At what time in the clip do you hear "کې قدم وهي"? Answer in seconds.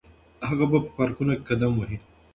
1.37-1.97